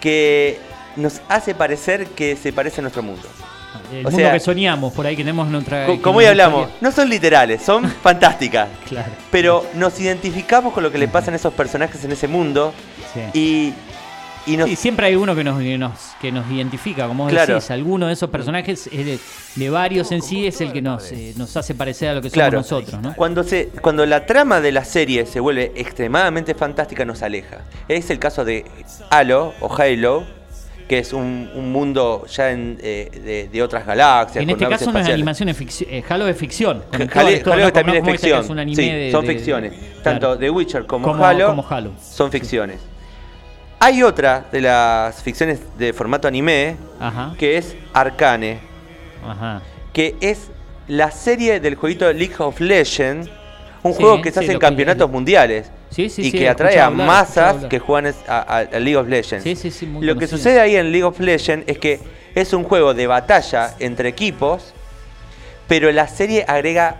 [0.00, 0.58] que
[0.96, 3.22] nos hace parecer que se parece a nuestro mundo.
[3.92, 5.86] El o mundo sea- que soñamos, por ahí que tenemos nuestra...
[5.86, 8.68] Co- Como hoy hablamos, no son literales, son fantásticas.
[8.88, 9.12] Claro.
[9.30, 12.72] Pero nos identificamos con lo que le pasan a esos personajes en ese mundo
[13.14, 13.20] sí.
[14.46, 14.70] y, y nos...
[14.70, 17.54] Siempre hay uno que nos, que nos, que nos identifica, como vos Claro.
[17.54, 17.70] decís.
[17.70, 19.18] Alguno de esos personajes, es de,
[19.54, 22.30] de varios en sí, es el que nos, eh, nos hace parecer a lo que
[22.30, 23.14] Claro, somos nosotros, ¿no?
[23.14, 27.58] cuando, se, cuando la trama de la serie se vuelve extremadamente fantástica, nos aleja.
[27.86, 28.64] Es el caso de
[29.10, 30.24] Halo o Halo,
[30.88, 34.42] que es un, un mundo ya en, eh, de, de otras galaxias.
[34.42, 35.90] En este caso no es animación, es ficción.
[35.92, 36.82] eh, Halo es ficción.
[36.92, 37.30] Halo,
[37.64, 37.72] ¿no?
[37.72, 38.50] también es este ficción.
[38.50, 39.72] un anime sí, de- son de- ficciones.
[39.72, 40.02] claro.
[40.02, 41.90] Tanto The Witcher como, Como- Halo, como Halo.
[42.00, 42.80] son ficciones.
[43.80, 48.58] Hay otra de las ficciones de formato anime Ajá, que es Arcane,
[49.26, 49.60] ajá.
[49.92, 50.48] que es
[50.88, 53.28] la serie del jueguito League of Legends,
[53.82, 56.48] un Sí, juego que se hace en que- campeonatos mundiales Sí, sí, y sí, que
[56.48, 59.44] atrae a hablar, masas que juegan a, a- a League of Legends.
[60.00, 62.00] Lo que sucede ahí en League of Legends es que
[62.34, 64.74] es un juego de batalla entre equipos,
[65.68, 66.96] pero la serie agrega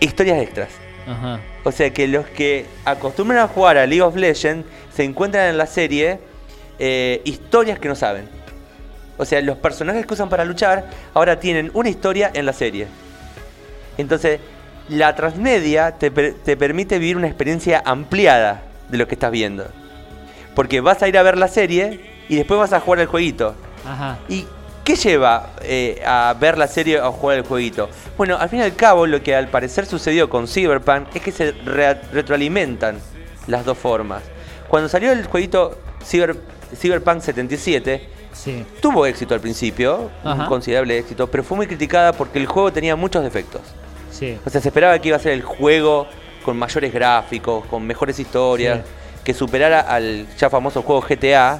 [0.00, 0.68] historias extras.
[1.06, 1.40] Ajá.
[1.64, 5.58] O sea que los que acostumbran a jugar a League of Legends se encuentran en
[5.58, 6.18] la serie
[6.78, 8.28] eh, historias que no saben.
[9.16, 12.86] O sea, los personajes que usan para luchar ahora tienen una historia en la serie.
[13.96, 14.40] Entonces,
[14.88, 19.66] la transmedia te, te permite vivir una experiencia ampliada de lo que estás viendo.
[20.54, 23.54] Porque vas a ir a ver la serie y después vas a jugar el jueguito.
[23.86, 24.18] Ajá.
[24.28, 24.46] ¿Y
[24.84, 27.88] qué lleva eh, a ver la serie o a jugar el jueguito?
[28.16, 31.32] Bueno, al fin y al cabo, lo que al parecer sucedió con Cyberpunk es que
[31.32, 32.98] se re- retroalimentan
[33.46, 34.22] las dos formas.
[34.68, 36.36] Cuando salió el jueguito Cyber-
[36.76, 38.64] Cyberpunk 77, Sí.
[38.80, 40.42] tuvo éxito al principio, Ajá.
[40.42, 43.62] un considerable éxito, pero fue muy criticada porque el juego tenía muchos defectos.
[44.14, 44.38] Sí.
[44.46, 46.06] O sea, se esperaba que iba a ser el juego
[46.44, 48.90] con mayores gráficos, con mejores historias, Sí.
[49.24, 51.58] que superara al ya famoso juego GTA.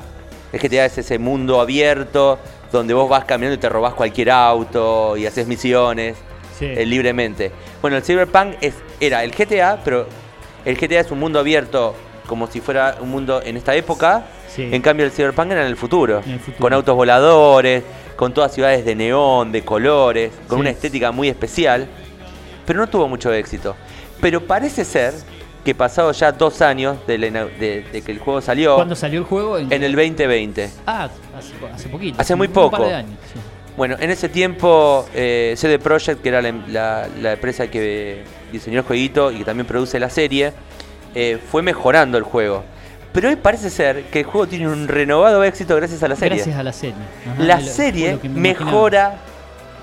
[0.52, 2.38] El GTA es ese mundo abierto
[2.70, 6.16] donde vos vas caminando y te robás cualquier auto y haces misiones
[6.58, 6.66] Sí.
[6.66, 7.50] eh, libremente.
[7.82, 10.06] Bueno, el Cyberpunk es, era el GTA, pero
[10.64, 11.94] el GTA es un mundo abierto
[12.28, 14.26] como si fuera un mundo en esta época.
[14.48, 14.68] Sí.
[14.70, 16.58] En cambio, el Cyberpunk era en el futuro, En el futuro.
[16.60, 17.82] con autos voladores,
[18.16, 20.60] con todas ciudades de neón, de colores, con Sí.
[20.60, 21.88] una estética muy especial
[22.66, 23.74] pero no tuvo mucho éxito.
[24.20, 25.14] Pero parece ser
[25.64, 28.94] que pasados ya dos años de, la ina- de- de que el juego salió, ¿Cuándo
[28.94, 29.58] salió el juego?
[29.58, 30.70] en el 2020.
[30.86, 32.20] Ah, hace, po- hace poquito.
[32.20, 32.76] Hace muy un poco.
[32.76, 33.40] par de años, sí.
[33.76, 38.22] Bueno, en ese tiempo eh, CD Projekt, que era la, la- la empresa que
[38.52, 40.52] diseñó el jueguito y que también produce la serie,
[41.14, 42.62] eh, fue mejorando el juego.
[43.12, 46.36] Pero hoy parece ser que el juego tiene un renovado éxito gracias a la serie.
[46.38, 46.96] Gracias a la serie.
[47.32, 49.16] Ajá, la lo- serie lo mejora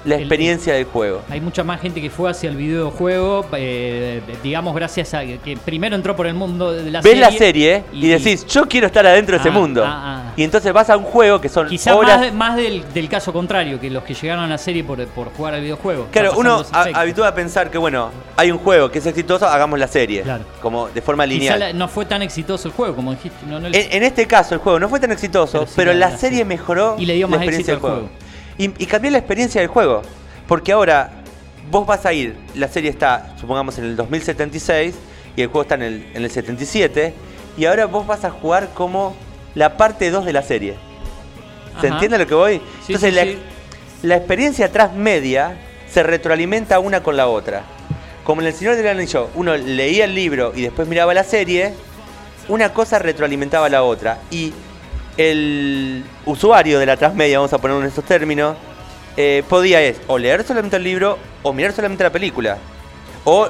[0.05, 1.21] la El- experiencia del juego.
[1.29, 5.95] Hay mucha más gente que fue hacia el videojuego, eh, digamos, gracias a que primero
[5.95, 7.21] entró por el mundo de la Ves serie.
[7.21, 9.83] la serie y, decís, yo quiero estar adentro de ese Ah, mundo.
[9.85, 10.33] ah, ah.
[10.35, 12.19] Y entonces vas a un juego que son Quizás horas...
[12.19, 15.31] más, más del, del caso contrario, que los que llegaron a la serie por, por
[15.33, 16.07] jugar al videojuego.
[16.11, 19.87] Claro, uno habitúa a pensar que, bueno, hay un juego que es exitoso, hagamos la
[19.87, 20.21] serie.
[20.23, 20.43] Claro.
[20.61, 21.59] Como de forma lineal.
[21.59, 23.45] la- no fue tan exitoso el juego, como dijiste.
[23.45, 25.91] No, no le- En, en este caso, el juego no fue tan exitoso, Pero pero,
[25.93, 28.09] sí la, la- la serie mejoró Y le dio la más experiencia éxito al juego.
[28.57, 30.01] Y, y cambió la experiencia del juego.
[30.47, 31.11] Porque ahora
[31.69, 34.93] vos vas a ir, la serie está, supongamos, en el 2076
[35.35, 37.13] y el juego está en el, en el 77.
[37.57, 39.15] y ahora vos vas a jugar como
[39.55, 40.75] la parte 2 de la serie.
[41.79, 41.95] ¿Se Ajá.
[41.95, 42.57] entiende lo que voy?
[42.85, 43.39] Sí, Entonces sí, la, sí.
[44.03, 45.57] la experiencia transmedia
[45.89, 47.63] se retroalimenta una con la otra.
[48.25, 51.73] Como en El Señor del Anillo, uno leía el libro y después miraba la serie,
[52.49, 54.19] una cosa retroalimentaba a la otra.
[54.29, 54.53] Y
[55.17, 58.55] el usuario de la transmedia, vamos a ponerlo en estos términos,
[59.17, 62.57] eh, podía es o leer solamente el libro o mirar solamente la película.
[63.23, 63.49] O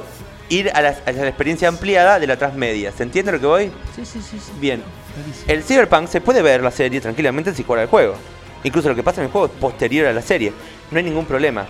[0.50, 2.92] ir a la, a la experiencia ampliada de la transmedia.
[2.92, 3.72] ¿Se entiende lo que voy?
[3.96, 4.52] Sí, sí, sí, sí.
[4.60, 4.84] Bien.
[5.14, 5.46] Clarísimo.
[5.48, 8.16] El Cyberpunk se puede ver la serie tranquilamente si juega el juego.
[8.64, 10.52] Incluso lo que pasa en el juego es posterior a la serie.
[10.90, 11.66] No hay ningún problema.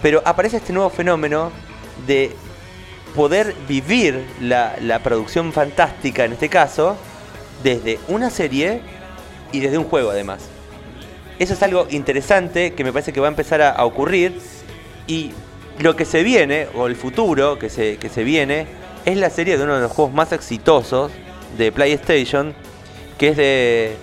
[0.00, 1.50] Pero aparece este nuevo fenómeno
[2.06, 2.34] de
[3.14, 6.96] poder vivir la, la producción fantástica, en este caso,
[7.62, 8.80] desde una serie
[9.52, 10.40] y desde un juego además.
[11.38, 14.40] Eso es algo interesante que me parece que va a empezar a, ocurrir.
[15.06, 15.30] Y
[15.78, 18.66] lo que se viene, o el futuro que se, que se viene,
[19.04, 21.12] es la serie de uno de los juegos más exitosos
[21.56, 22.54] de PlayStation,
[23.16, 23.96] que es de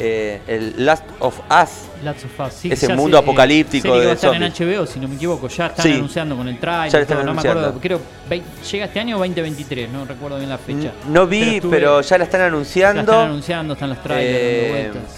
[0.00, 1.70] eh, el Last of Us.
[2.02, 4.14] Last of Us, sí, Ese ya mundo sé, eh, apocalíptico serie que de va a
[4.14, 4.42] estar en.
[4.78, 5.48] HBO, si no me equivoco.
[5.48, 5.92] Ya están Sí.
[5.92, 6.92] anunciando con el Ya trailer.
[6.92, 7.60] lo y están todo, no me acuerdo.
[7.68, 7.80] anunciando.
[7.80, 9.90] Creo, vei- ¿llega este año o 2023?
[9.90, 10.92] No recuerdo bien la fecha.
[11.08, 13.00] No vi, estuve- pero ya la están La anunciando.
[13.02, 15.16] están anunciando, están los trailers Eh, dando vueltas.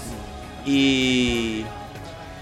[0.66, 1.64] y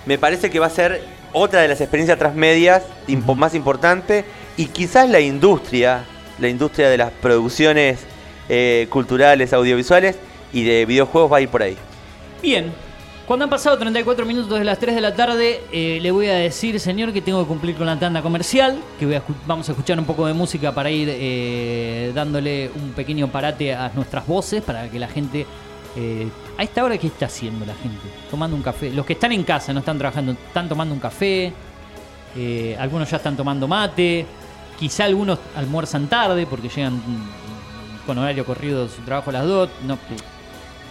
[0.06, 4.24] me parece que va a ser otra de las experiencias transmedias impo- más importante
[4.56, 6.04] y quizás la industria,
[6.38, 7.98] la industria de las producciones
[8.52, 10.16] eh, culturales, audiovisuales
[10.52, 11.76] y de videojuegos va a ir por ahí.
[12.42, 12.72] Bien,
[13.26, 16.34] cuando han pasado 34 minutos de las 3 de la tarde, eh, le voy a
[16.34, 19.72] decir, señor, que tengo que cumplir con la tanda comercial, que voy a vamos a
[19.72, 24.62] escuchar un poco de música para ir eh, dándole un pequeño parate a nuestras voces,
[24.62, 25.46] para que la gente...
[25.96, 28.08] eh, a esta hora, ¿qué está haciendo la gente?
[28.30, 28.90] Tomando un café.
[28.90, 31.52] Los que están en casa, no están trabajando, están tomando un café,
[32.36, 34.26] eh, algunos ya están tomando mate,
[34.78, 39.46] quizá algunos almuerzan tarde porque llegan mm, con horario corrido de su trabajo a las
[39.46, 39.68] 2.
[39.86, 39.98] No,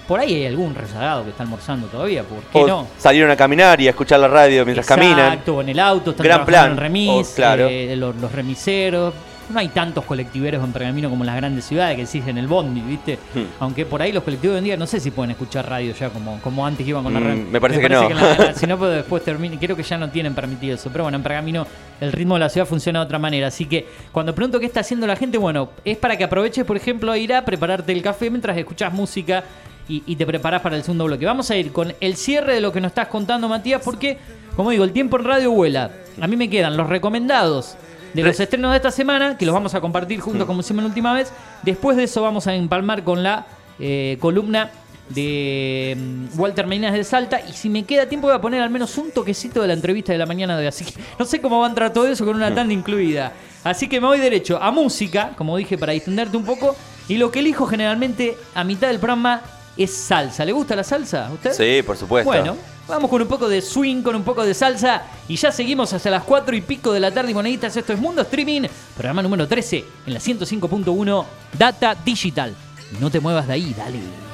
[0.10, 2.88] por ahí hay algún rezagado que está almorzando todavía, ¿por qué O no?
[2.98, 5.20] salieron a caminar y a escuchar la radio mientras caminan.
[5.34, 6.72] Exacto, en el auto, están Gran plan.
[6.72, 7.68] en remis, O, claro.
[7.70, 9.14] eh, los, los remiseros.
[9.52, 12.82] No hay tantos colectiveros en Pergamino como en las grandes ciudades que exigen el bondi,
[12.82, 13.18] ¿viste?
[13.34, 13.46] Hmm.
[13.62, 16.10] Aunque por ahí los colectivos hoy en día no sé si pueden escuchar radio ya
[16.12, 17.46] como, como antes iban con la Mm, radio.
[17.52, 18.10] me parece que no.
[18.10, 19.58] la- si no, pues después termina.
[19.60, 20.90] Creo que ya no tienen permitido eso.
[20.92, 21.66] Pero bueno, en Pergamino
[22.00, 23.48] el ritmo de la ciudad funciona de otra manera.
[23.48, 26.78] Así que cuando pregunto qué está haciendo la gente, bueno, es para que aproveches, por
[26.78, 29.44] ejemplo, a ir a prepararte el café mientras escuchas música
[29.90, 31.26] y, y te preparás para el segundo bloque.
[31.26, 34.18] Vamos a ir con el cierre de lo que nos estás contando, Matías, porque,
[34.56, 35.92] como digo, el tiempo en radio vuela.
[36.22, 37.76] A mí me quedan los recomendados
[38.14, 40.84] de los Re- estrenos de esta semana, que los vamos a compartir juntos como hicimos
[40.84, 41.32] la última vez.
[41.64, 43.46] Después de eso vamos a empalmar con la
[43.80, 44.70] eh, columna
[45.10, 47.42] de mm, Walter Meinas de Salta.
[47.48, 50.12] Y si me queda tiempo voy a poner al menos un toquecito de la entrevista
[50.12, 50.68] de la mañana de hoy.
[50.68, 53.32] Así que no sé cómo va a entrar todo eso con una tanda incluida.
[53.64, 56.76] Así que me voy derecho a música, como dije, para distenderte un poco.
[57.08, 59.42] Y lo que elijo generalmente a mitad del programa
[59.84, 60.44] es salsa.
[60.46, 61.54] ¿Le gusta la salsa a usted?
[61.54, 62.30] Sí, por supuesto.
[62.30, 65.94] Bueno, vamos con un poco de swing, con un poco de salsa y ya seguimos
[65.94, 67.76] hasta las 4 y pico de la tarde, moneditas.
[67.76, 71.26] Esto es Mundo Streaming, programa número 13 en la 105.1
[71.58, 72.54] Data Digital.
[73.00, 74.29] No te muevas de ahí, dale.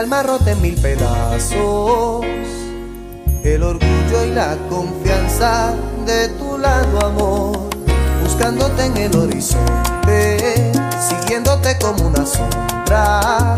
[0.00, 2.24] Alma rota en mil pedazos,
[3.44, 5.74] el orgullo y la confianza
[6.06, 7.68] de tu lado, amor,
[8.22, 10.72] buscándote en el horizonte,
[11.06, 13.54] siguiéndote como una sombra,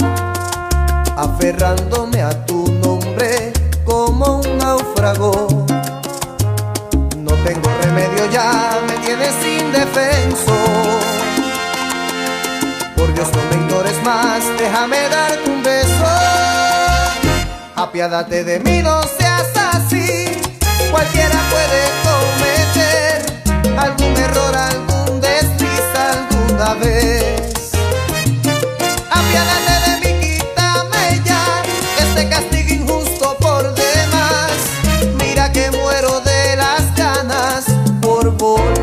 [1.16, 3.52] aferrándome a tu nombre
[3.84, 5.46] como un náufrago.
[7.18, 10.56] No tengo remedio ya, me tienes indefenso.
[12.96, 16.31] Por Dios no me ignores más, déjame darte un beso.
[17.82, 20.26] Apiádate de mí, no seas así.
[20.92, 27.72] Cualquiera puede cometer algún error, algún desliz alguna vez.
[29.10, 31.62] Apiádate de mí, quítame ya
[31.98, 34.52] este castigo injusto por demás.
[35.18, 37.64] Mira que muero de las ganas
[38.00, 38.81] por volver.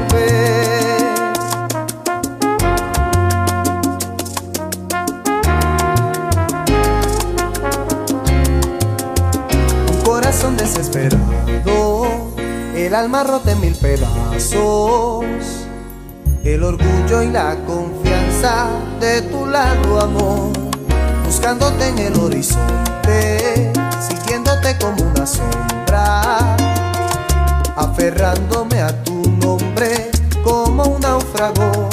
[12.90, 15.24] el alma rota en mil pedazos,
[16.44, 18.66] el orgullo y la confianza
[19.00, 20.50] de tu lado, amor,
[21.24, 23.72] buscándote en el horizonte,
[24.08, 26.58] sintiéndote como una sombra,
[27.76, 30.10] aferrándome a tu nombre
[30.44, 31.90] como un náufrago.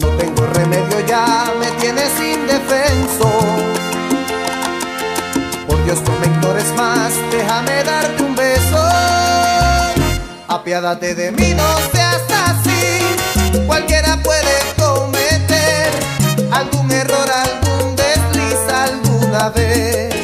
[0.00, 3.28] No tengo remedio ya, me tienes indefenso.
[5.66, 8.43] Por Dios, no me más, déjame darte un beso.
[10.54, 13.60] Apiádate de mí, no seas así.
[13.66, 15.90] Cualquiera puede cometer
[16.52, 20.23] algún error, algún desliz alguna vez.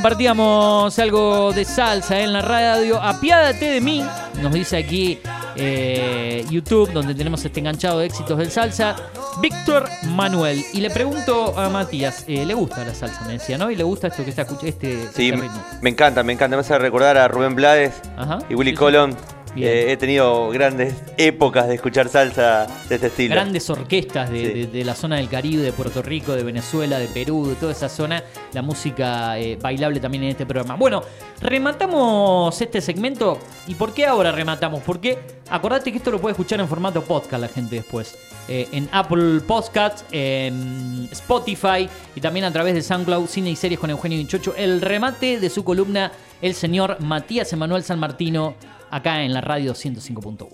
[0.00, 2.98] Compartíamos algo de salsa en la radio.
[3.02, 4.02] Apiádate de mí,
[4.40, 5.18] nos dice aquí
[5.56, 8.96] eh, YouTube, donde tenemos este enganchado de éxitos del salsa.
[9.42, 10.64] Víctor Manuel.
[10.72, 13.20] Y le pregunto a Matías, eh, ¿le gusta la salsa?
[13.26, 13.70] Me decía, ¿no?
[13.70, 14.68] ¿Y le gusta esto que está escuchando?
[14.68, 15.62] Este, Sí, este me, ritmo?
[15.82, 16.56] me encanta, me encanta.
[16.56, 18.80] Me hace recordar a Rubén Blades Ajá, y Willy sí, sí.
[18.80, 19.16] Colón.
[19.56, 23.34] Eh, he tenido grandes épocas de escuchar salsa de este estilo.
[23.34, 24.52] Grandes orquestas de, Sí.
[24.52, 27.72] de- de la zona del Caribe, de Puerto Rico, de Venezuela, de Perú, de toda
[27.72, 28.22] esa zona.
[28.52, 30.76] La música eh, bailable también en este programa.
[30.76, 31.02] Bueno,
[31.40, 33.38] rematamos este segmento.
[33.66, 34.80] ¿Y por qué ahora rematamos?
[34.84, 35.18] Porque
[35.50, 38.16] acordate que esto lo puede escuchar en formato podcast la gente después.
[38.48, 43.78] Eh, en Apple Podcasts, en Spotify y también a través de SoundCloud, Cine y Series
[43.78, 44.54] con Eugenio Vinchocho.
[44.56, 46.10] El remate de su columna,
[46.42, 48.54] el señor Matías Emanuel San Martino,
[48.90, 50.48] acá en la radio 105.1.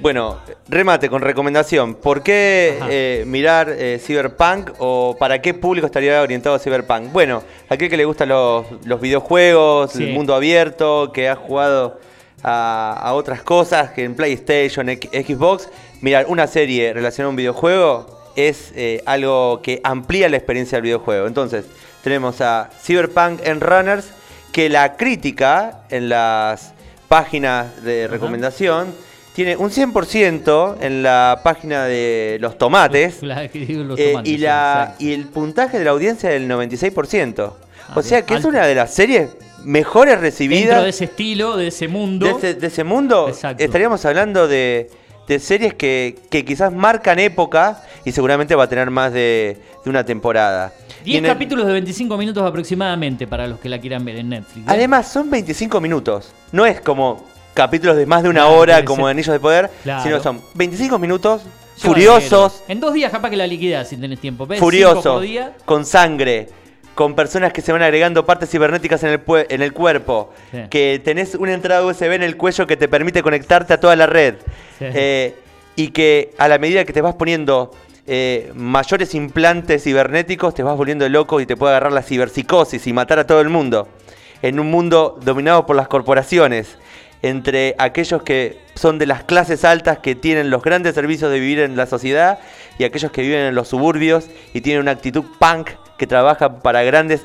[0.00, 1.94] Bueno, remate con recomendación.
[1.94, 7.12] ¿Por qué eh, mirar eh, Cyberpunk o para qué público estaría orientado a Cyberpunk?
[7.12, 10.02] Bueno, aquel que le gustan los, los videojuegos, Sí.
[10.04, 12.00] el mundo abierto, que ha jugado
[12.42, 15.68] a, a otras cosas que en PlayStation, X- Xbox,
[16.00, 20.82] mirar una serie relacionada a un videojuego es eh, algo que amplía la experiencia del
[20.82, 21.28] videojuego.
[21.28, 21.66] Entonces,
[22.02, 24.08] tenemos a Cyberpunk en Runners,
[24.52, 26.73] que la crítica en las
[27.14, 28.92] páginas de recomendación
[29.36, 34.96] tiene un 100% en la página de los tomates La- los eh, tomates, y, la,
[34.98, 37.52] y el puntaje de la audiencia del 96%.
[37.88, 39.28] Ah, o sea que es una de las series
[39.62, 42.26] mejores Dentro recibidas de ese estilo, de ese mundo.
[42.26, 43.28] de ese, de ese mundo.
[43.28, 43.62] Exacto.
[43.62, 44.90] Estaríamos hablando de,
[45.28, 49.88] de series que, que quizás marcan época y seguramente va a tener más de, de
[49.90, 50.72] una temporada.
[51.04, 54.16] Y 10 en el- capítulos de 25 minutos aproximadamente para los que la quieran ver
[54.16, 54.66] en Netflix.
[54.66, 54.70] ¿eh?
[54.70, 56.32] Además, son 25 minutos.
[56.52, 59.70] No es como capítulos de más de una Claro, hora como ser- Anillos de Poder,
[59.82, 60.02] Claro.
[60.02, 62.14] sino son 25 minutos Llevadero.
[62.14, 64.46] furiosos, En dos días capaz que la liquidás si tenés tiempo.
[64.46, 64.58] ¿ves?
[64.58, 65.52] Furiosos, día.
[65.64, 66.48] con sangre,
[66.94, 70.58] con personas que se van agregando partes cibernéticas en el, en el cuerpo, Sí.
[70.70, 74.06] que tenés una entrada USB en el cuello que te permite conectarte a toda la
[74.06, 74.34] red,
[74.78, 74.86] Sí.
[74.94, 75.34] eh,
[75.76, 77.72] y que a la medida que te vas poniendo
[78.06, 82.92] eh, mayores implantes cibernéticos, te vas volviendo loco y te puede agarrar la ciberpsicosis y
[82.92, 83.88] matar a todo el mundo.
[84.42, 86.76] En un mundo dominado por las corporaciones,
[87.22, 91.60] entre aquellos que son de las clases altas que tienen los grandes servicios de vivir
[91.60, 92.38] en la sociedad
[92.78, 96.82] y aquellos que viven en los suburbios y tienen una actitud punk que trabaja para
[96.82, 97.22] grandes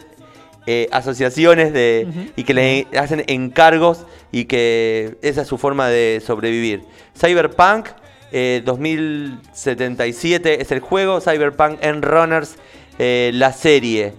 [0.65, 6.21] eh, asociaciones de, y que le hacen encargos y que esa es su forma de
[6.25, 6.83] sobrevivir.
[7.19, 7.87] Cyberpunk
[8.31, 12.55] eh, 2077 es el juego, Cyberpunk en Runners
[12.97, 14.13] eh, la serie.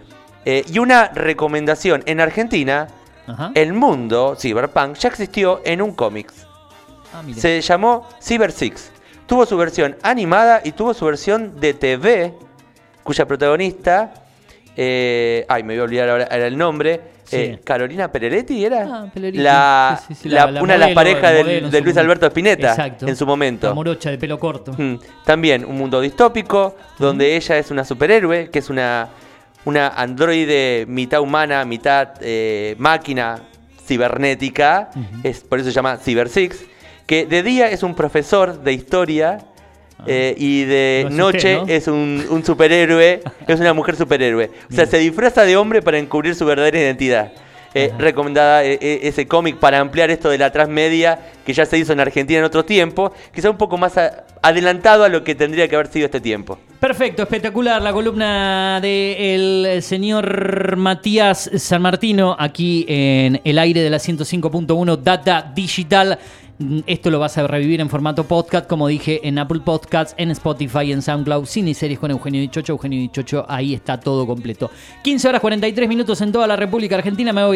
[0.44, 2.88] Eh, y una recomendación, en Argentina
[3.26, 3.52] Ajá.
[3.54, 6.46] el mundo Cyberpunk ya existió en un cómics.
[7.12, 7.22] Ah.
[7.36, 8.90] Se llamó Cyber Six.
[9.26, 12.34] Tuvo su versión animada y tuvo su versión de TV,
[13.04, 14.14] cuya protagonista,
[14.76, 17.36] eh, ay, me voy a olvidar ahora era el nombre, Sí.
[17.36, 19.10] eh, Carolina Pereretti era Ah.
[19.14, 21.96] La, Sí, sí, sí, la- la- la una de las parejas de Luis.
[21.96, 23.06] Alberto Spinetta Exacto.
[23.06, 23.68] en su momento.
[23.68, 24.72] La morocha de pelo corto.
[24.76, 29.08] Mm, También un mundo distópico donde ella es una superhéroe, que es una,
[29.64, 33.38] una androide mitad humana, mitad eh, máquina
[33.86, 34.90] cibernética,
[35.22, 36.64] es, por eso se llama Cyber Six,
[37.06, 39.38] que de día es un profesor de historia
[40.06, 41.64] eh, y de asusté, noche ¿no?
[41.66, 44.50] es un, un superhéroe, es una mujer superhéroe.
[44.70, 47.32] O sea, se disfraza de hombre para encubrir su verdadera identidad.
[47.72, 51.92] Eh, recomendada eh, ese cómic para ampliar esto de la transmedia que ya se hizo
[51.92, 55.68] en Argentina en otro tiempo, quizá un poco más a- adelantado a lo que tendría
[55.68, 56.58] que haber sido este tiempo.
[56.80, 63.98] Perfecto, espectacular la columna del señor Matías San Martino aquí en el aire de la
[63.98, 66.18] 105.1 Data Digital.
[66.86, 70.92] Esto lo vas a revivir en formato podcast, como dije, en Apple Podcasts, en Spotify,
[70.92, 72.74] en SoundCloud, Cine y Series con Eugenio Dichocho.
[72.74, 74.70] Eugenio Dichocho, ahí está todo completo.
[75.02, 77.32] 15 horas 43 minutos en toda la República Argentina.
[77.32, 77.48] Me voy